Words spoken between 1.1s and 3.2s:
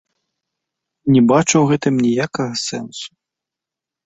Не бачу ў гэтым ніякага сэнсу.